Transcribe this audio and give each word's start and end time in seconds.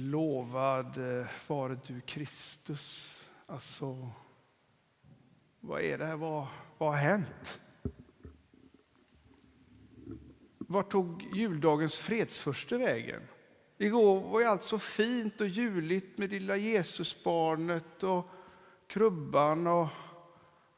Lovad 0.00 1.20
eh, 1.20 1.26
vare 1.46 1.78
du 1.86 2.00
Kristus. 2.00 3.16
Alltså, 3.46 4.10
vad 5.60 5.80
är 5.80 5.98
det 5.98 6.06
här? 6.06 6.16
Vad, 6.16 6.46
vad 6.78 6.88
har 6.88 6.96
hänt? 6.96 7.60
Vart 10.58 10.90
tog 10.90 11.22
juldagens 11.22 11.98
fredsförste 11.98 12.76
vägen? 12.76 13.22
Igår 13.78 14.20
var 14.20 14.40
ju 14.40 14.46
allt 14.46 14.62
så 14.62 14.78
fint 14.78 15.40
och 15.40 15.48
juligt 15.48 16.18
med 16.18 16.30
lilla 16.30 16.56
Jesusbarnet 16.56 18.02
och 18.02 18.30
krubban 18.86 19.66
och 19.66 19.88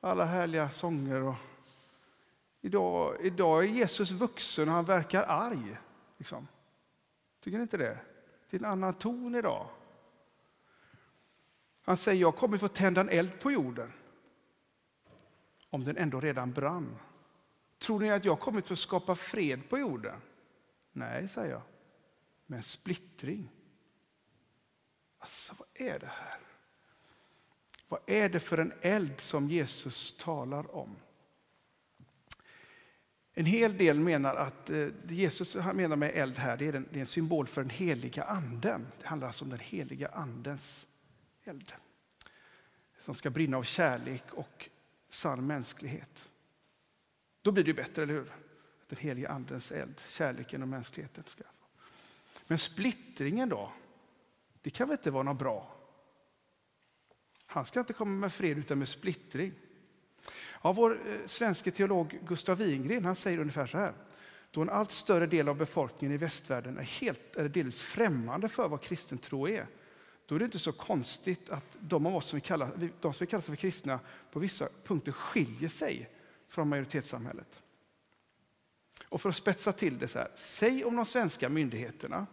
alla 0.00 0.24
härliga 0.24 0.70
sånger. 0.70 1.22
Och 1.22 1.36
idag, 2.60 3.16
idag 3.20 3.64
är 3.64 3.68
Jesus 3.68 4.10
vuxen 4.10 4.68
och 4.68 4.74
han 4.74 4.84
verkar 4.84 5.22
arg. 5.22 5.76
Liksom. 6.18 6.48
Tycker 7.40 7.58
ni 7.58 7.62
inte 7.62 7.76
det? 7.76 7.98
Det 8.52 8.56
är 8.56 8.60
en 8.60 8.72
annan 8.72 8.94
ton 8.94 9.34
idag. 9.34 9.68
Han 11.82 11.96
säger, 11.96 12.20
jag 12.20 12.36
kommer 12.36 12.58
få 12.58 12.68
tända 12.68 13.00
en 13.00 13.08
eld 13.08 13.40
på 13.40 13.52
jorden. 13.52 13.92
Om 15.70 15.84
den 15.84 15.96
ändå 15.96 16.20
redan 16.20 16.52
brann. 16.52 16.98
Tror 17.78 18.00
ni 18.00 18.10
att 18.10 18.24
jag 18.24 18.40
kommit 18.40 18.66
för 18.66 18.74
att 18.74 18.78
skapa 18.78 19.14
fred 19.14 19.68
på 19.68 19.78
jorden? 19.78 20.20
Nej, 20.92 21.28
säger 21.28 21.50
jag. 21.50 21.62
Men 22.46 22.62
splittring. 22.62 23.50
Alltså, 25.18 25.54
vad 25.58 25.68
är 25.88 25.98
det 25.98 26.10
här? 26.12 26.40
Vad 27.88 28.00
är 28.06 28.28
det 28.28 28.40
för 28.40 28.58
en 28.58 28.72
eld 28.80 29.20
som 29.20 29.48
Jesus 29.48 30.16
talar 30.18 30.74
om? 30.76 30.96
En 33.34 33.46
hel 33.46 33.78
del 33.78 33.98
menar 33.98 34.34
att 34.34 34.70
eh, 34.70 34.86
det 35.04 35.14
Jesus 35.14 35.54
menar 35.54 35.96
med 35.96 36.10
eld 36.14 36.38
här 36.38 36.56
det 36.56 36.66
är, 36.66 36.72
en, 36.72 36.88
det 36.90 36.98
är 36.98 37.00
en 37.00 37.06
symbol 37.06 37.46
för 37.46 37.60
den 37.60 37.70
heliga 37.70 38.24
anden. 38.24 38.86
Det 39.00 39.06
handlar 39.06 39.28
alltså 39.28 39.44
om 39.44 39.50
den 39.50 39.58
heliga 39.58 40.08
andens 40.08 40.86
eld. 41.44 41.72
Som 43.00 43.14
ska 43.14 43.30
brinna 43.30 43.56
av 43.56 43.62
kärlek 43.62 44.24
och 44.32 44.68
sann 45.08 45.46
mänsklighet. 45.46 46.30
Då 47.42 47.52
blir 47.52 47.64
det 47.64 47.74
bättre, 47.74 48.02
eller 48.02 48.14
hur? 48.14 48.32
Den 48.88 48.98
heliga 48.98 49.28
andens 49.28 49.72
eld, 49.72 50.02
kärleken 50.08 50.62
och 50.62 50.68
mänskligheten. 50.68 51.24
Ska 51.24 51.44
Men 52.46 52.58
splittringen 52.58 53.48
då? 53.48 53.72
Det 54.62 54.70
kan 54.70 54.88
väl 54.88 54.98
inte 54.98 55.10
vara 55.10 55.22
något 55.22 55.38
bra? 55.38 55.76
Han 57.46 57.66
ska 57.66 57.80
inte 57.80 57.92
komma 57.92 58.20
med 58.20 58.32
fred 58.32 58.58
utan 58.58 58.78
med 58.78 58.88
splittring. 58.88 59.52
Ja, 60.62 60.72
vår 60.72 61.00
eh, 61.08 61.26
svenske 61.26 61.70
teolog 61.70 62.18
Gustav 62.26 62.58
Wingren 62.58 63.04
han 63.04 63.16
säger 63.16 63.38
ungefär 63.38 63.66
så 63.66 63.78
här. 63.78 63.92
Då 64.50 64.62
en 64.62 64.70
allt 64.70 64.90
större 64.90 65.26
del 65.26 65.48
av 65.48 65.56
befolkningen 65.56 66.14
i 66.14 66.18
västvärlden 66.18 66.78
är 66.78 66.82
helt 66.82 67.36
eller 67.36 67.48
delvis 67.48 67.82
främmande 67.82 68.48
för 68.48 68.68
vad 68.68 68.82
kristen 68.82 69.18
tro 69.18 69.48
är, 69.48 69.66
då 70.26 70.34
är 70.34 70.38
det 70.38 70.44
inte 70.44 70.58
så 70.58 70.72
konstigt 70.72 71.50
att 71.50 71.76
de 71.80 72.06
av 72.06 72.16
oss 72.16 72.26
som 72.26 72.36
vi 72.36 72.40
kallar, 72.40 72.90
de 73.00 73.12
som 73.12 73.24
vi 73.24 73.30
kallar 73.30 73.40
för 73.40 73.56
kristna 73.56 74.00
på 74.32 74.38
vissa 74.38 74.68
punkter 74.84 75.12
skiljer 75.12 75.68
sig 75.68 76.10
från 76.48 76.68
majoritetssamhället. 76.68 77.62
Och 79.08 79.20
för 79.20 79.28
att 79.28 79.36
spetsa 79.36 79.72
till 79.72 79.98
det 79.98 80.08
så 80.08 80.18
här, 80.18 80.28
säg 80.34 80.84
om 80.84 80.96
de 80.96 81.06
svenska 81.06 81.48
myndigheterna 81.48 82.26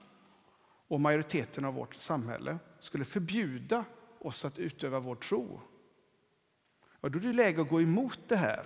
och 0.88 1.02
majoriteten 1.02 1.66
av 1.66 1.74
vårt 1.74 1.96
samhälle 1.96 2.58
skulle 2.80 3.06
förbjuda 3.06 3.86
oss 4.20 4.46
att 4.46 4.60
utöva 4.60 5.00
vår 5.00 5.16
tro 5.16 5.62
ja, 7.02 7.10
då 7.10 7.20
är 7.20 7.24
det 7.24 7.34
läge 7.34 7.62
att 7.62 7.70
gå 7.70 7.82
emot 7.82 8.20
det 8.28 8.36
här, 8.36 8.66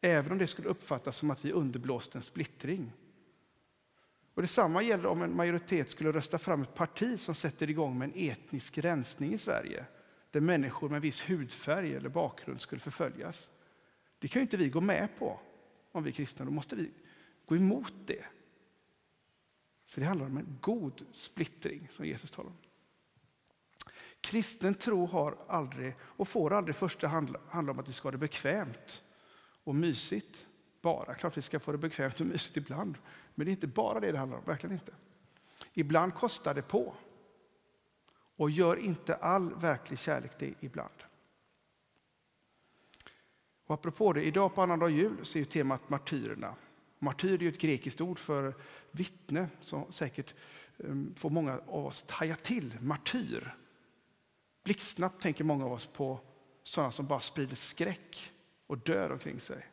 även 0.00 0.32
om 0.32 0.38
det 0.38 0.46
skulle 0.46 0.68
uppfattas 0.68 1.16
som 1.16 1.30
att 1.30 1.44
vi 1.44 1.52
underblåst 1.52 2.14
en 2.14 2.22
splittring. 2.22 2.92
Och 4.34 4.42
Detsamma 4.42 4.82
gäller 4.82 5.06
om 5.06 5.22
en 5.22 5.36
majoritet 5.36 5.90
skulle 5.90 6.12
rösta 6.12 6.38
fram 6.38 6.62
ett 6.62 6.74
parti 6.74 7.20
som 7.20 7.34
sätter 7.34 7.70
igång 7.70 7.98
med 7.98 8.06
en 8.08 8.30
etnisk 8.30 8.78
rensning 8.78 9.34
i 9.34 9.38
Sverige, 9.38 9.84
där 10.30 10.40
människor 10.40 10.88
med 10.88 11.02
viss 11.02 11.30
hudfärg 11.30 11.94
eller 11.94 12.08
bakgrund 12.08 12.60
skulle 12.60 12.80
förföljas. 12.80 13.50
Det 14.18 14.28
kan 14.28 14.40
ju 14.40 14.44
inte 14.44 14.56
vi 14.56 14.68
gå 14.68 14.80
med 14.80 15.08
på 15.18 15.40
om 15.92 16.02
vi 16.02 16.10
är 16.10 16.14
kristna, 16.14 16.44
då 16.44 16.50
måste 16.50 16.76
vi 16.76 16.90
gå 17.46 17.56
emot 17.56 17.94
det. 18.06 18.24
Så 19.86 20.00
det 20.00 20.06
handlar 20.06 20.26
om 20.26 20.36
en 20.36 20.58
god 20.60 21.04
splittring 21.12 21.88
som 21.90 22.06
Jesus 22.06 22.30
talar 22.30 22.50
om. 22.50 22.56
Kristen 24.28 24.74
tro 24.74 25.06
har 25.06 25.36
aldrig 25.48 25.94
och 26.00 26.28
får 26.28 26.52
aldrig 26.52 26.74
i 26.74 26.78
första 26.78 27.08
hand 27.08 27.36
handla 27.48 27.72
om 27.72 27.78
att 27.78 27.88
vi 27.88 27.92
ska 27.92 28.06
ha 28.06 28.10
det 28.12 28.18
bekvämt 28.18 29.02
och 29.64 29.74
mysigt. 29.74 30.46
Bara. 30.80 31.14
Klart 31.14 31.36
vi 31.36 31.42
ska 31.42 31.60
få 31.60 31.72
det 31.72 31.78
bekvämt 31.78 32.20
och 32.20 32.26
mysigt 32.26 32.56
ibland, 32.56 32.98
men 33.34 33.44
det 33.44 33.50
är 33.50 33.52
inte 33.52 33.66
bara 33.66 34.00
det 34.00 34.12
det 34.12 34.18
handlar 34.18 34.38
om. 34.38 34.44
Verkligen 34.44 34.72
inte. 34.72 34.92
Ibland 35.72 36.14
kostar 36.14 36.54
det 36.54 36.62
på. 36.62 36.94
Och 38.36 38.50
gör 38.50 38.76
inte 38.76 39.14
all 39.14 39.54
verklig 39.54 39.98
kärlek 39.98 40.32
det 40.38 40.54
ibland. 40.60 41.02
Och 43.66 43.74
apropå 43.74 44.12
det, 44.12 44.22
idag 44.22 44.54
på 44.54 44.62
annandag 44.62 44.88
jul 44.88 45.16
så 45.22 45.38
är 45.38 45.44
temat 45.44 45.90
martyrerna. 45.90 46.54
Martyr 46.98 47.42
är 47.42 47.48
ett 47.48 47.58
grekiskt 47.58 48.00
ord 48.00 48.18
för 48.18 48.54
vittne 48.90 49.48
som 49.60 49.92
säkert 49.92 50.34
um, 50.76 51.14
får 51.16 51.30
många 51.30 51.60
av 51.66 51.86
oss 51.86 52.04
taja 52.08 52.36
till. 52.36 52.76
Martyr. 52.80 53.54
Blixtsnabbt 54.68 55.22
tänker 55.22 55.44
många 55.44 55.64
av 55.64 55.72
oss 55.72 55.86
på 55.86 56.20
sådana 56.62 56.90
som 56.90 57.06
bara 57.06 57.20
sprider 57.20 57.56
skräck 57.56 58.32
och 58.66 58.78
dör 58.78 59.12
omkring 59.12 59.40
sig. 59.40 59.66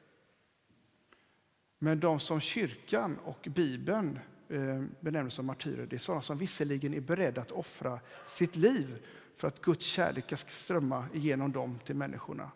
Men 1.80 2.00
de 2.00 2.20
som 2.20 2.40
kyrkan 2.40 3.18
och 3.18 3.48
Bibeln 3.56 4.20
eh, 4.50 4.84
benämner 5.00 5.30
som 5.30 5.46
martyrer, 5.46 5.86
det 5.86 5.96
är 5.96 6.00
sådana 6.00 6.22
som 6.22 6.38
visserligen 6.38 6.94
är 6.94 7.00
beredda 7.00 7.42
att 7.42 7.52
offra 7.52 8.00
sitt 8.28 8.56
liv 8.56 9.06
för 9.36 9.48
att 9.48 9.62
Guds 9.62 9.86
kärlek 9.86 10.26
ska 10.26 10.50
strömma 10.52 11.08
igenom 11.14 11.52
dem 11.52 11.80
till 11.80 11.96
människorna. 11.96 12.52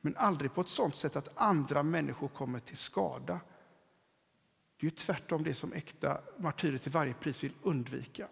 Men 0.00 0.16
aldrig 0.16 0.54
på 0.54 0.60
ett 0.60 0.68
sådant 0.68 0.96
sätt 0.96 1.16
att 1.16 1.28
andra 1.34 1.82
människor 1.82 2.28
kommer 2.28 2.60
till 2.60 2.76
skada. 2.76 3.40
Det 4.76 4.86
är 4.86 4.90
ju 4.90 4.96
tvärtom 4.96 5.42
det 5.42 5.54
som 5.54 5.72
äkta 5.72 6.20
martyrer 6.36 6.78
till 6.78 6.92
varje 6.92 7.14
pris 7.14 7.44
vill 7.44 7.54
undvika. 7.62 8.28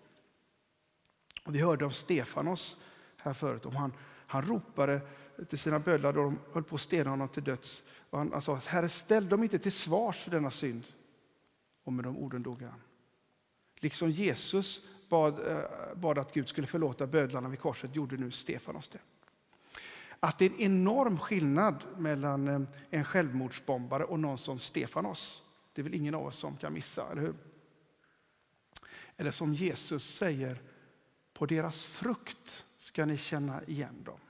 Och 1.45 1.55
vi 1.55 1.61
hörde 1.61 1.85
om 1.85 1.93
Stefanos 1.93 2.79
här 3.27 3.35
förut, 3.35 3.67
om 3.67 3.77
han, 3.77 3.93
han 4.27 4.43
ropade 4.43 5.01
till 5.49 5.59
sina 5.59 5.79
bödlar 5.79 6.13
då 6.13 6.23
de 6.23 6.39
höll 6.53 6.65
på 6.65 6.75
att 6.75 6.81
stena 6.81 7.11
honom 7.11 7.29
till 7.29 7.45
döds. 7.45 7.83
Och 8.11 8.19
han, 8.19 8.33
han 8.33 8.43
sa, 8.43 8.61
Herre 8.67 8.89
ställ 8.89 9.29
dem 9.29 9.43
inte 9.43 9.59
till 9.59 9.73
svars 9.73 10.17
för 10.25 10.31
denna 10.31 10.51
synd. 10.51 10.85
Och 11.85 11.93
med 11.93 12.05
de 12.05 12.17
orden 12.17 12.43
dog 12.43 12.63
han. 12.63 12.81
Liksom 13.77 14.11
Jesus 14.11 14.83
bad, 15.09 15.47
eh, 15.47 15.95
bad 15.95 16.19
att 16.19 16.33
Gud 16.33 16.49
skulle 16.49 16.67
förlåta 16.67 17.07
bödlarna 17.07 17.49
vid 17.49 17.61
korset 17.61 17.97
gjorde 17.97 18.17
nu 18.17 18.31
Stefanos 18.31 18.89
det. 18.89 18.99
Att 20.21 20.39
det 20.39 20.45
är 20.45 20.51
en 20.51 20.61
enorm 20.61 21.19
skillnad 21.19 21.85
mellan 21.97 22.49
eh, 22.49 22.61
en 22.91 23.05
självmordsbombare 23.05 24.05
och 24.05 24.21
någon 24.21 24.39
som 24.39 24.59
Stefanos. 24.59 25.43
Det 25.73 25.81
är 25.81 25.83
väl 25.83 25.95
ingen 25.95 26.15
av 26.15 26.27
oss 26.27 26.37
som 26.37 26.57
kan 26.57 26.73
missa, 26.73 27.11
eller 27.11 27.23
hur? 27.23 27.35
Eller 29.17 29.31
som 29.31 29.55
Jesus 29.55 30.15
säger, 30.15 30.63
på 31.33 31.47
deras 31.47 31.85
frukt 31.85 32.67
ska 32.87 33.05
ni 33.05 33.17
känna 33.17 33.65
igen 33.65 34.03
dem. 34.05 34.21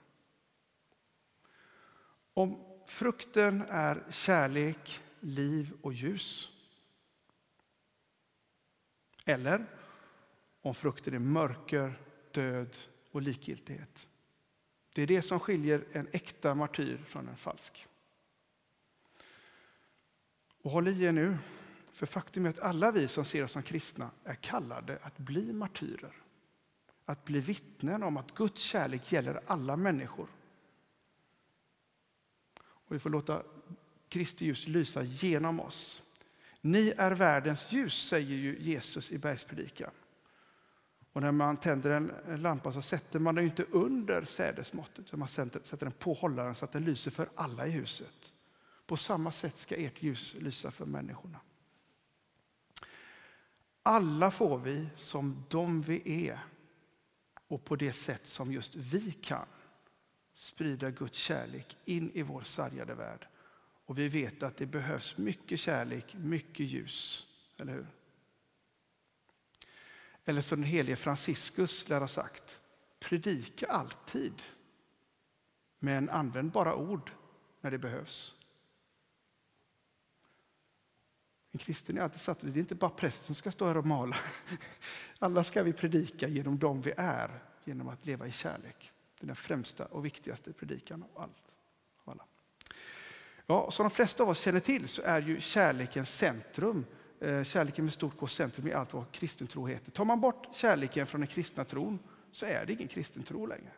Om 2.35 2.65
frukten 2.87 3.63
är 3.69 4.05
kärlek, 4.11 5.03
liv 5.21 5.73
och 5.83 5.93
ljus. 5.93 6.51
Eller 9.25 9.67
om 10.61 10.75
frukten 10.75 11.15
är 11.15 11.19
mörker, 11.19 11.95
död 12.31 12.77
och 13.11 13.23
likgiltighet. 13.23 14.09
Det 14.95 15.03
är 15.03 15.07
det 15.07 15.23
som 15.23 15.41
skiljer 15.41 15.85
en 15.93 16.09
äkta 16.13 16.55
martyr 16.55 17.05
från 17.07 17.29
en 17.29 17.37
falsk. 17.37 17.87
Och 20.63 20.71
håll 20.71 20.89
i 20.89 21.03
er 21.03 21.13
nu, 21.13 21.39
för 21.93 22.07
faktum 22.07 22.47
är 22.47 22.51
att 22.51 22.59
alla 22.59 22.91
vi 22.93 23.09
som 23.09 23.25
ser 23.25 23.45
oss 23.45 23.53
som 23.53 23.63
kristna 23.63 24.11
är 24.25 24.35
kallade 24.35 24.99
att 25.03 25.19
bli 25.19 25.53
martyrer. 25.53 26.26
Att 27.09 27.25
bli 27.25 27.41
vittnen 27.41 28.03
om 28.03 28.17
att 28.17 28.35
Guds 28.35 28.63
kärlek 28.63 29.13
gäller 29.13 29.41
alla 29.47 29.77
människor. 29.77 30.29
Och 32.59 32.95
vi 32.95 32.99
får 32.99 33.11
låta 33.11 33.43
Kristi 34.09 34.45
ljus 34.45 34.67
lysa 34.67 35.03
genom 35.03 35.61
oss. 35.61 36.03
Ni 36.61 36.95
är 36.97 37.13
världens 37.13 37.73
ljus, 37.73 38.09
säger 38.09 38.37
ju 38.37 38.59
Jesus 38.61 39.13
i 39.13 39.19
bergspredikan. 39.19 39.91
Och 41.13 41.23
när 41.23 41.33
man 41.33 41.57
tänder 41.57 41.91
en 41.91 42.43
lampa 42.43 42.73
så 42.73 42.83
sätter 42.83 43.19
man 43.19 43.35
den 43.35 43.45
inte 43.45 43.65
under 43.65 44.25
sädesmåttet, 44.25 44.99
utan 44.99 45.19
man 45.19 45.29
sätter 45.29 45.77
den 45.77 45.93
på 45.93 46.13
hållaren 46.13 46.55
så 46.55 46.65
att 46.65 46.73
den 46.73 46.85
lyser 46.85 47.11
för 47.11 47.29
alla 47.35 47.67
i 47.67 47.71
huset. 47.71 48.35
På 48.87 48.97
samma 48.97 49.33
sätt 49.33 49.57
ska 49.57 49.77
ert 49.77 50.03
ljus 50.03 50.35
lysa 50.39 50.71
för 50.71 50.87
människorna. 50.87 51.41
Alla 53.83 54.31
får 54.31 54.59
vi 54.59 54.89
som 54.95 55.45
de 55.49 55.83
vi 55.83 56.29
är 56.29 56.41
och 57.49 57.65
på 57.65 57.77
det 57.77 57.93
sätt 57.93 58.27
som 58.27 58.53
just 58.53 58.75
vi 58.75 59.13
kan 59.13 59.47
sprida 60.35 60.91
Guds 60.91 61.19
kärlek 61.19 61.77
in 61.85 62.11
i 62.11 62.23
vår 62.23 62.43
sargade 62.43 62.95
värld. 62.95 63.27
Och 63.85 63.99
vi 63.99 64.09
vet 64.09 64.43
att 64.43 64.57
det 64.57 64.67
behövs 64.67 65.17
mycket 65.17 65.61
kärlek, 65.61 66.15
mycket 66.15 66.67
ljus. 66.67 67.27
Eller 67.57 67.73
hur? 67.73 67.87
Eller 70.25 70.41
som 70.41 70.61
den 70.61 70.71
helige 70.71 70.97
Franciscus 70.97 71.89
lär 71.89 72.01
ha 72.01 72.09
sagt, 72.09 72.61
predika 72.99 73.67
alltid. 73.67 74.43
Men 75.79 76.11
använd 76.11 76.51
bara 76.51 76.75
ord 76.75 77.11
när 77.61 77.71
det 77.71 77.79
behövs. 77.79 78.35
En 81.57 81.61
kristen 81.61 81.99
är 81.99 82.03
alltid 82.03 82.21
satt, 82.21 82.41
det 82.41 82.49
är 82.49 82.59
inte 82.59 82.75
bara 82.75 82.91
prästen 82.91 83.27
som 83.27 83.35
ska 83.35 83.51
stå 83.51 83.67
här 83.67 83.77
och 83.77 83.87
mala. 83.87 84.17
Alla 85.19 85.45
ska 85.45 85.63
vi 85.63 85.73
predika 85.73 86.29
genom 86.29 86.59
dem 86.59 86.81
vi 86.81 86.93
är, 86.97 87.31
genom 87.65 87.89
att 87.89 88.07
leva 88.07 88.27
i 88.27 88.33
kärlek. 88.33 88.93
Det 89.19 89.25
är 89.25 89.27
den 89.27 89.37
främsta 89.37 89.85
och 89.85 90.05
viktigaste 90.05 90.53
predikan 90.53 91.03
av 91.03 91.23
allt. 91.23 91.53
Av 92.05 92.11
alla. 92.11 92.25
Ja, 93.47 93.71
som 93.71 93.85
de 93.85 93.91
flesta 93.91 94.23
av 94.23 94.29
oss 94.29 94.41
känner 94.41 94.61
till 94.61 94.89
så 94.89 95.03
är 95.03 95.23
ju 95.23 95.41
kärlekens 95.41 96.17
centrum, 96.17 96.85
eh, 97.21 97.45
kärleken 97.45 97.85
med 97.85 97.95
stort 97.95 98.19
K 98.19 98.27
centrum 98.27 98.67
i 98.67 98.73
allt 98.73 98.93
vad 98.93 99.13
kristen 99.13 99.47
tro 99.47 99.67
heter. 99.67 99.91
Tar 99.91 100.05
man 100.05 100.21
bort 100.21 100.49
kärleken 100.55 101.07
från 101.07 101.21
den 101.21 101.29
kristna 101.29 101.65
tron 101.65 101.99
så 102.33 102.47
är 102.47 102.67
det 102.67 102.73
ingen 102.73 102.89
kristen 102.89 103.23
tro 103.23 103.47
längre. 103.47 103.71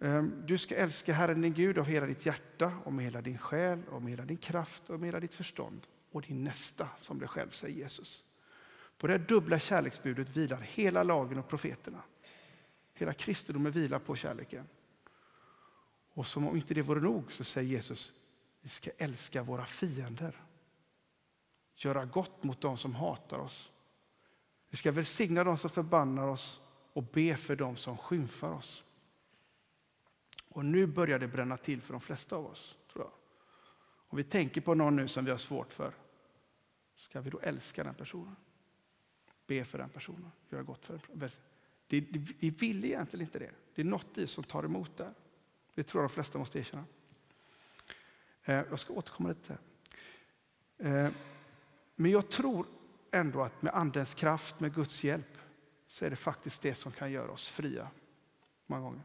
Ehm, 0.00 0.42
du 0.46 0.58
ska 0.58 0.74
älska 0.74 1.12
Herren 1.12 1.42
din 1.42 1.54
Gud 1.54 1.78
av 1.78 1.84
hela 1.84 2.06
ditt 2.06 2.26
hjärta, 2.26 2.72
och 2.84 2.92
med 2.92 3.04
hela 3.04 3.22
din 3.22 3.38
själ, 3.38 3.82
och 3.90 4.02
med 4.02 4.10
hela 4.10 4.24
din 4.24 4.36
kraft 4.36 4.90
och 4.90 5.00
med 5.00 5.06
hela 5.06 5.20
ditt 5.20 5.34
förstånd 5.34 5.86
och 6.10 6.22
din 6.22 6.44
nästa 6.44 6.88
som 6.98 7.18
dig 7.18 7.28
själv, 7.28 7.50
säger 7.50 7.76
Jesus. 7.76 8.24
På 8.98 9.06
det 9.06 9.18
dubbla 9.18 9.58
kärleksbudet 9.58 10.36
vilar 10.36 10.60
hela 10.60 11.02
lagen 11.02 11.38
och 11.38 11.48
profeterna. 11.48 12.02
Hela 12.94 13.12
kristendomen 13.12 13.72
vilar 13.72 13.98
på 13.98 14.16
kärleken. 14.16 14.68
Och 16.12 16.26
som 16.26 16.48
om 16.48 16.56
inte 16.56 16.74
det 16.74 16.82
vore 16.82 17.00
nog 17.00 17.32
så 17.32 17.44
säger 17.44 17.68
Jesus, 17.68 18.12
vi 18.60 18.68
ska 18.68 18.90
älska 18.98 19.42
våra 19.42 19.66
fiender. 19.66 20.42
Göra 21.74 22.04
gott 22.04 22.42
mot 22.42 22.60
dem 22.60 22.78
som 22.78 22.94
hatar 22.94 23.38
oss. 23.38 23.72
Vi 24.70 24.76
ska 24.76 24.92
välsigna 24.92 25.44
dem 25.44 25.58
som 25.58 25.70
förbannar 25.70 26.28
oss 26.28 26.60
och 26.92 27.02
be 27.02 27.36
för 27.36 27.56
dem 27.56 27.76
som 27.76 27.96
skymfar 27.96 28.50
oss. 28.50 28.84
Och 30.56 30.64
nu 30.64 30.86
börjar 30.86 31.18
det 31.18 31.28
bränna 31.28 31.56
till 31.56 31.82
för 31.82 31.92
de 31.92 32.00
flesta 32.00 32.36
av 32.36 32.46
oss. 32.46 32.76
tror 32.92 33.04
jag. 33.04 33.12
Om 34.08 34.16
vi 34.16 34.24
tänker 34.24 34.60
på 34.60 34.74
någon 34.74 34.96
nu 34.96 35.08
som 35.08 35.24
vi 35.24 35.30
har 35.30 35.38
svårt 35.38 35.72
för, 35.72 35.94
ska 36.94 37.20
vi 37.20 37.30
då 37.30 37.40
älska 37.40 37.84
den 37.84 37.94
personen? 37.94 38.36
Be 39.46 39.64
för 39.64 39.78
den 39.78 39.88
personen, 39.88 40.32
göra 40.48 40.62
gott 40.62 40.86
för 40.86 41.00
den. 41.12 41.30
Det, 41.86 42.00
det, 42.00 42.34
vi 42.38 42.50
vill 42.50 42.84
egentligen 42.84 43.26
inte 43.26 43.38
det. 43.38 43.50
Det 43.74 43.82
är 43.82 43.84
något 43.84 44.18
i 44.18 44.26
som 44.26 44.44
tar 44.44 44.64
emot 44.64 44.96
det. 44.96 45.14
Det 45.74 45.82
tror 45.82 46.02
jag 46.02 46.10
de 46.10 46.14
flesta 46.14 46.38
måste 46.38 46.58
erkänna. 46.58 46.84
Eh, 48.44 48.54
jag 48.54 48.78
ska 48.78 48.92
återkomma 48.92 49.28
lite. 49.28 49.58
Eh, 50.78 51.10
men 51.94 52.10
jag 52.10 52.30
tror 52.30 52.66
ändå 53.10 53.42
att 53.42 53.62
med 53.62 53.74
Andens 53.74 54.14
kraft, 54.14 54.60
med 54.60 54.74
Guds 54.74 55.04
hjälp, 55.04 55.38
så 55.86 56.04
är 56.04 56.10
det 56.10 56.16
faktiskt 56.16 56.62
det 56.62 56.74
som 56.74 56.92
kan 56.92 57.12
göra 57.12 57.30
oss 57.30 57.48
fria. 57.48 57.90
Många 58.66 58.82
gånger. 58.82 59.02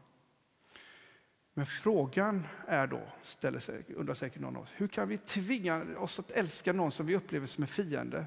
Men 1.54 1.66
frågan 1.66 2.46
är 2.66 2.86
då, 2.86 3.00
ställer 3.22 3.60
sig, 3.60 3.84
undrar 3.96 4.14
säkert 4.14 4.40
någon 4.40 4.56
av 4.56 4.62
oss, 4.62 4.72
hur 4.76 4.88
kan 4.88 5.08
vi 5.08 5.18
tvinga 5.18 5.84
oss 5.98 6.18
att 6.18 6.30
älska 6.30 6.72
någon 6.72 6.92
som 6.92 7.06
vi 7.06 7.16
upplever 7.16 7.46
som 7.46 7.62
en 7.62 7.68
fiende? 7.68 8.26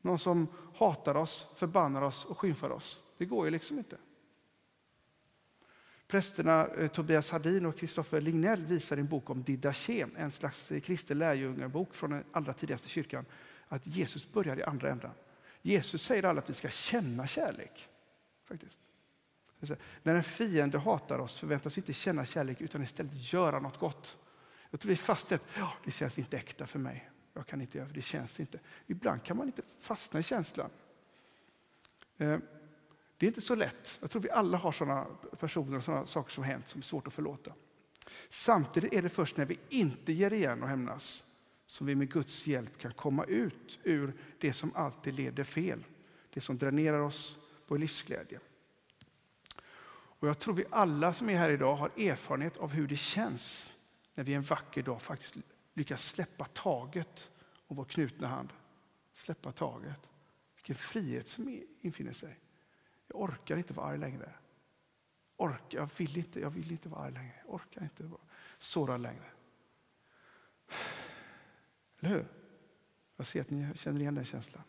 Någon 0.00 0.18
som 0.18 0.48
hatar 0.74 1.14
oss, 1.14 1.46
förbannar 1.56 2.02
oss 2.02 2.24
och 2.24 2.38
skymfar 2.38 2.70
oss. 2.70 3.02
Det 3.18 3.24
går 3.24 3.44
ju 3.44 3.50
liksom 3.50 3.78
inte. 3.78 3.96
Prästerna 6.06 6.66
eh, 6.66 6.88
Tobias 6.88 7.30
Hardin 7.30 7.66
och 7.66 7.78
Kristoffer 7.78 8.20
Lignell 8.20 8.64
visar 8.64 8.96
i 8.96 9.00
en 9.00 9.06
bok 9.06 9.30
om 9.30 9.42
Didache, 9.42 10.06
en 10.16 10.30
slags 10.30 10.72
eh, 10.72 10.80
kristen 10.80 11.18
lärjungabok 11.18 11.94
från 11.94 12.10
den 12.10 12.24
allra 12.32 12.52
tidigaste 12.52 12.88
kyrkan, 12.88 13.24
att 13.68 13.86
Jesus 13.86 14.32
börjar 14.32 14.58
i 14.58 14.62
andra 14.62 14.90
änden. 14.90 15.10
Jesus 15.62 16.02
säger 16.02 16.22
aldrig 16.22 16.42
att 16.42 16.50
vi 16.50 16.54
ska 16.54 16.68
känna 16.68 17.26
kärlek. 17.26 17.88
faktiskt. 18.44 18.78
När 20.02 20.14
en 20.14 20.22
fiende 20.22 20.78
hatar 20.78 21.18
oss 21.18 21.38
förväntas 21.38 21.76
vi 21.76 21.80
inte 21.80 21.92
känna 21.92 22.24
kärlek 22.24 22.60
utan 22.60 22.82
istället 22.82 23.32
göra 23.32 23.60
något 23.60 23.78
gott. 23.78 24.18
Jag 24.70 24.80
tror 24.80 24.88
vi 24.88 24.94
är 24.94 24.96
fast 24.96 25.32
att 25.32 25.42
ja, 25.56 25.72
det 25.84 25.90
känns 25.90 26.18
inte 26.18 26.36
äkta 26.36 26.66
för 26.66 26.78
mig. 26.78 27.10
Jag 27.34 27.46
kan 27.46 27.60
inte 27.60 27.78
göra 27.78 27.88
det 27.88 28.02
känns 28.02 28.40
inte. 28.40 28.58
Ibland 28.86 29.24
kan 29.24 29.36
man 29.36 29.46
inte 29.46 29.62
fastna 29.80 30.20
i 30.20 30.22
känslan. 30.22 30.70
Eh, 32.18 32.38
det 33.18 33.26
är 33.26 33.28
inte 33.28 33.40
så 33.40 33.54
lätt. 33.54 33.98
Jag 34.00 34.10
tror 34.10 34.22
vi 34.22 34.30
alla 34.30 34.58
har 34.58 34.72
sådana 34.72 35.06
personer 35.40 35.76
och 35.76 35.84
sådana 35.84 36.06
saker 36.06 36.32
som 36.32 36.44
hänt 36.44 36.68
som 36.68 36.78
är 36.78 36.82
svårt 36.82 37.06
att 37.06 37.14
förlåta. 37.14 37.52
Samtidigt 38.30 38.92
är 38.92 39.02
det 39.02 39.08
först 39.08 39.36
när 39.36 39.46
vi 39.46 39.58
inte 39.68 40.12
ger 40.12 40.32
igen 40.32 40.62
och 40.62 40.68
hämnas 40.68 41.24
som 41.66 41.86
vi 41.86 41.94
med 41.94 42.12
Guds 42.12 42.46
hjälp 42.46 42.78
kan 42.78 42.92
komma 42.92 43.24
ut 43.24 43.78
ur 43.82 44.14
det 44.38 44.52
som 44.52 44.72
alltid 44.74 45.14
leder 45.14 45.44
fel. 45.44 45.84
Det 46.34 46.40
som 46.40 46.58
dränerar 46.58 47.00
oss 47.00 47.36
på 47.66 47.76
livsglädje. 47.76 48.40
Och 50.18 50.28
jag 50.28 50.38
tror 50.38 50.54
vi 50.54 50.64
alla 50.70 51.14
som 51.14 51.30
är 51.30 51.36
här 51.36 51.50
idag 51.50 51.76
har 51.76 51.90
erfarenhet 51.96 52.56
av 52.56 52.70
hur 52.70 52.88
det 52.88 52.96
känns 52.96 53.72
när 54.14 54.24
vi 54.24 54.34
en 54.34 54.42
vacker 54.42 54.82
dag 54.82 55.02
faktiskt 55.02 55.36
lyckas 55.74 56.08
släppa 56.08 56.44
taget 56.44 57.30
om 57.66 57.76
vår 57.76 57.84
knutna 57.84 58.28
hand. 58.28 58.52
Släppa 59.12 59.52
taget. 59.52 60.10
Vilken 60.54 60.76
frihet 60.76 61.28
som 61.28 61.62
infinner 61.80 62.12
sig. 62.12 62.38
Jag 63.06 63.20
orkar 63.20 63.56
inte 63.56 63.74
vara 63.74 63.86
arg 63.86 63.98
längre. 63.98 64.32
Orkar, 65.36 65.78
jag, 65.78 65.90
vill 65.96 66.16
inte, 66.16 66.40
jag 66.40 66.50
vill 66.50 66.70
inte 66.70 66.88
vara 66.88 67.00
arg 67.00 67.12
längre. 67.12 67.34
Jag 67.44 67.54
orkar 67.54 67.82
inte 67.82 68.02
vara 68.02 68.20
sårad 68.58 69.00
längre. 69.00 69.30
Eller 72.00 72.10
hur? 72.10 72.26
Jag 73.16 73.26
ser 73.26 73.40
att 73.40 73.50
ni 73.50 73.74
känner 73.74 74.00
igen 74.00 74.14
den 74.14 74.24
känslan. 74.24 74.62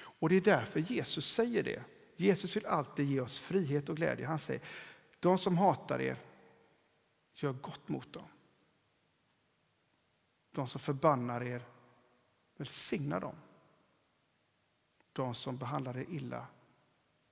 Och 0.00 0.28
det 0.28 0.36
är 0.36 0.40
därför 0.40 0.80
Jesus 0.80 1.32
säger 1.32 1.62
det. 1.62 1.82
Jesus 2.20 2.56
vill 2.56 2.66
alltid 2.66 3.08
ge 3.08 3.20
oss 3.20 3.38
frihet 3.38 3.88
och 3.88 3.96
glädje. 3.96 4.26
Han 4.26 4.38
säger, 4.38 4.62
de 5.20 5.38
som 5.38 5.58
hatar 5.58 6.00
er, 6.00 6.16
gör 7.34 7.52
gott 7.52 7.88
mot 7.88 8.12
dem. 8.12 8.28
De 10.50 10.68
som 10.68 10.80
förbannar 10.80 11.42
er, 11.42 11.62
välsigna 12.56 13.20
dem. 13.20 13.34
De 15.12 15.34
som 15.34 15.58
behandlar 15.58 15.96
er 15.96 16.06
illa, 16.08 16.46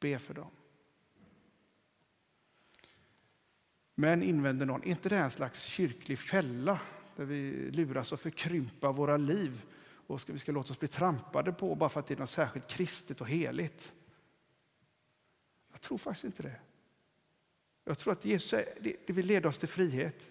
be 0.01 0.19
för 0.19 0.35
dem. 0.35 0.51
Men 3.95 4.23
invänder 4.23 4.67
någon, 4.67 4.83
är 4.83 4.89
inte 4.89 5.09
det 5.09 5.19
en 5.19 5.31
slags 5.31 5.65
kyrklig 5.65 6.19
fälla 6.19 6.81
där 7.17 7.25
vi 7.25 7.71
luras 7.71 8.13
att 8.13 8.21
förkrympa 8.21 8.93
våra 8.93 9.17
liv 9.17 9.63
och 10.07 10.21
ska, 10.21 10.33
vi 10.33 10.39
ska 10.39 10.53
låta 10.53 10.73
oss 10.73 10.81
bli 10.81 10.89
trampade 10.89 11.53
på 11.53 11.75
bara 11.75 11.89
för 11.89 12.01
att 12.01 12.07
det 12.07 12.15
är 12.15 12.19
något 12.19 12.31
särskilt 12.31 12.69
kristet 12.69 13.21
och 13.21 13.29
heligt? 13.29 13.95
Jag 15.77 15.83
tror 15.83 15.99
faktiskt 15.99 16.25
inte 16.25 16.43
det. 16.43 16.57
Jag 17.85 17.99
tror 17.99 18.13
att 18.13 18.25
Jesus 18.25 18.51
det, 18.81 18.97
det 19.07 19.13
vill 19.13 19.27
leda 19.27 19.49
oss 19.49 19.59
till 19.59 19.69
frihet. 19.69 20.31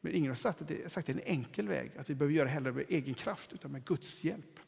Men 0.00 0.14
ingen 0.14 0.30
har 0.30 0.36
sagt 0.36 0.60
att 0.60 0.68
det, 0.68 0.92
sagt 0.92 1.08
att 1.08 1.16
det 1.16 1.22
är 1.22 1.30
en 1.30 1.38
enkel 1.38 1.68
väg, 1.68 1.90
att 1.96 2.10
vi 2.10 2.14
behöver 2.14 2.34
göra 2.34 2.44
det 2.44 2.50
hellre 2.50 2.72
med 2.72 2.84
egen 2.88 3.14
kraft, 3.14 3.52
utan 3.52 3.72
med 3.72 3.84
Guds 3.84 4.24
hjälp. 4.24 4.60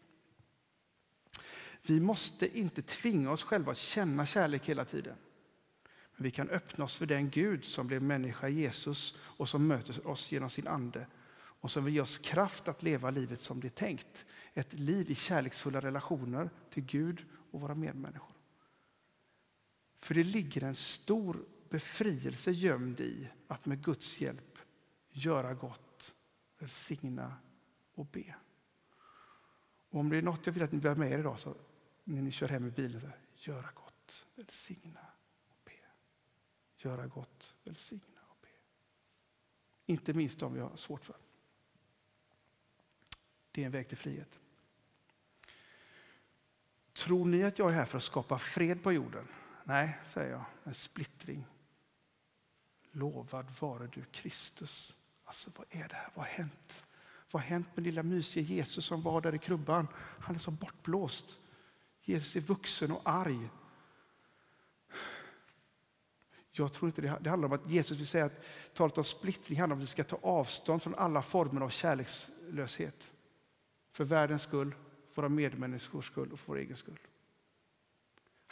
Vi 1.82 2.00
måste 2.00 2.58
inte 2.58 2.82
tvinga 2.82 3.32
oss 3.32 3.42
själva 3.42 3.72
att 3.72 3.78
känna 3.78 4.26
kärlek 4.26 4.68
hela 4.68 4.84
tiden. 4.84 5.16
Men 6.16 6.24
vi 6.24 6.30
kan 6.30 6.50
öppna 6.50 6.84
oss 6.84 6.96
för 6.96 7.06
den 7.06 7.30
Gud 7.30 7.64
som 7.64 7.86
blev 7.86 8.02
människa, 8.02 8.48
Jesus, 8.48 9.18
och 9.20 9.48
som 9.48 9.66
möter 9.66 10.06
oss 10.06 10.32
genom 10.32 10.50
sin 10.50 10.66
ande 10.66 11.06
och 11.34 11.70
som 11.70 11.84
vill 11.84 11.94
ge 11.94 12.00
oss 12.00 12.18
kraft 12.18 12.68
att 12.68 12.82
leva 12.82 13.10
livet 13.10 13.40
som 13.40 13.60
det 13.60 13.68
är 13.68 13.70
tänkt. 13.70 14.24
Ett 14.54 14.72
liv 14.72 15.10
i 15.10 15.14
kärleksfulla 15.14 15.80
relationer 15.80 16.50
till 16.70 16.84
Gud 16.84 17.24
och 17.50 17.60
våra 17.60 17.74
medmänniskor. 17.74 18.31
För 20.02 20.14
det 20.14 20.22
ligger 20.22 20.62
en 20.64 20.76
stor 20.76 21.44
befrielse 21.68 22.50
gömd 22.50 23.00
i 23.00 23.28
att 23.48 23.66
med 23.66 23.84
Guds 23.84 24.20
hjälp 24.20 24.58
göra 25.10 25.54
gott, 25.54 26.14
välsigna 26.58 27.36
och 27.94 28.06
be. 28.06 28.34
Och 29.88 30.00
om 30.00 30.08
det 30.08 30.16
är 30.16 30.22
något 30.22 30.46
jag 30.46 30.52
vill 30.52 30.62
att 30.62 30.72
ni 30.72 30.78
bär 30.78 30.94
med 30.94 31.12
er 31.12 31.18
idag, 31.18 31.40
så 31.40 31.56
när 32.04 32.22
ni 32.22 32.30
kör 32.30 32.48
hem 32.48 32.66
i 32.66 32.70
bilen, 32.70 33.00
så 33.00 33.06
här, 33.06 33.18
göra 33.34 33.68
gott, 33.74 34.28
välsigna 34.34 35.06
och 35.48 35.58
be. 35.64 35.72
Göra 36.76 37.06
gott, 37.06 37.54
välsigna 37.64 38.20
och 38.28 38.38
be. 38.42 38.48
Inte 39.86 40.12
minst 40.12 40.38
de 40.38 40.54
vi 40.54 40.60
har 40.60 40.76
svårt 40.76 41.04
för. 41.04 41.16
Det 43.50 43.62
är 43.62 43.66
en 43.66 43.72
väg 43.72 43.88
till 43.88 43.98
frihet. 43.98 44.38
Tror 46.92 47.24
ni 47.24 47.42
att 47.42 47.58
jag 47.58 47.70
är 47.70 47.74
här 47.74 47.84
för 47.84 47.96
att 47.96 48.04
skapa 48.04 48.38
fred 48.38 48.82
på 48.82 48.92
jorden? 48.92 49.28
Nej, 49.64 49.98
säger 50.04 50.30
jag, 50.30 50.44
en 50.64 50.74
splittring. 50.74 51.46
Lovad 52.92 53.46
vare 53.60 53.88
du 53.92 54.04
Kristus. 54.04 54.96
Alltså 55.24 55.50
vad 55.56 55.66
är 55.70 55.88
det 55.88 55.94
här? 55.94 56.08
Vad 56.14 56.26
har 56.26 56.32
hänt? 56.32 56.84
Vad 57.30 57.42
har 57.42 57.48
hänt 57.48 57.76
med 57.76 57.84
lilla 57.84 58.02
mysiga 58.02 58.44
Jesus 58.44 58.84
som 58.84 59.02
var 59.02 59.20
där 59.20 59.34
i 59.34 59.38
krubban? 59.38 59.88
Han 59.94 60.34
är 60.34 60.38
som 60.38 60.56
bortblåst. 60.56 61.36
Jesus 62.02 62.36
är 62.36 62.40
vuxen 62.40 62.92
och 62.92 63.00
arg. 63.04 63.48
Jag 66.50 66.72
tror 66.72 66.88
inte 66.88 67.00
det, 67.00 67.18
det 67.20 67.30
handlar 67.30 67.48
om 67.48 67.52
att 67.52 67.70
Jesus 67.70 67.98
vill 67.98 68.06
säga 68.06 68.24
att 68.24 68.44
talet 68.74 68.98
om 68.98 69.04
splittring 69.04 69.60
handlar 69.60 69.76
om 69.76 69.80
att 69.80 69.88
vi 69.88 69.90
ska 69.92 70.04
ta 70.04 70.18
avstånd 70.22 70.82
från 70.82 70.94
alla 70.94 71.22
former 71.22 71.60
av 71.60 71.68
kärlekslöshet. 71.68 73.12
För 73.92 74.04
världens 74.04 74.42
skull, 74.42 74.74
våra 75.14 75.28
medmänniskors 75.28 76.06
skull 76.06 76.32
och 76.32 76.38
för 76.38 76.46
vår 76.46 76.58
egen 76.58 76.76
skull. 76.76 76.98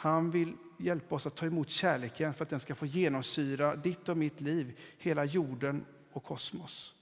Han 0.01 0.31
vill 0.31 0.57
hjälpa 0.77 1.15
oss 1.15 1.25
att 1.25 1.35
ta 1.35 1.45
emot 1.45 1.69
kärleken 1.69 2.33
för 2.33 2.43
att 2.43 2.49
den 2.49 2.59
ska 2.59 2.75
få 2.75 2.85
genomsyra 2.85 3.75
ditt 3.75 4.09
och 4.09 4.17
mitt 4.17 4.41
liv, 4.41 4.79
hela 4.97 5.25
jorden 5.25 5.85
och 6.11 6.23
kosmos. 6.23 6.95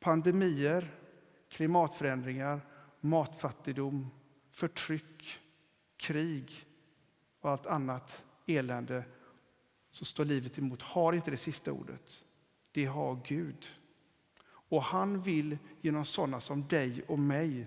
Pandemier, 0.00 0.94
klimatförändringar, 1.48 2.60
matfattigdom, 3.00 4.10
förtryck, 4.50 5.40
krig 5.96 6.64
och 7.40 7.50
allt 7.50 7.66
annat 7.66 8.24
elände 8.46 9.04
som 9.90 10.06
står 10.06 10.24
livet 10.24 10.58
emot, 10.58 10.82
har 10.82 11.12
inte 11.12 11.30
det 11.30 11.36
sista 11.36 11.72
ordet. 11.72 12.24
Det 12.70 12.84
har 12.84 13.20
Gud. 13.26 13.66
Och 14.44 14.82
han 14.82 15.22
vill 15.22 15.58
genom 15.80 16.04
sådana 16.04 16.40
som 16.40 16.68
dig 16.68 17.02
och 17.08 17.18
mig 17.18 17.66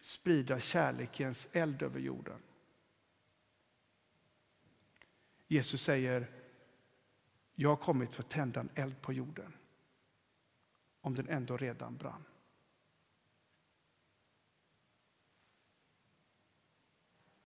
sprida 0.00 0.60
kärlekens 0.60 1.48
eld 1.52 1.82
över 1.82 2.00
jorden. 2.00 2.38
Jesus 5.48 5.82
säger, 5.82 6.30
jag 7.54 7.68
har 7.68 7.76
kommit 7.76 8.14
för 8.14 8.22
att 8.22 8.30
tända 8.30 8.60
en 8.60 8.70
eld 8.74 9.00
på 9.02 9.12
jorden. 9.12 9.52
Om 11.00 11.14
den 11.14 11.28
ändå 11.28 11.56
redan 11.56 11.96
brann. 11.96 12.24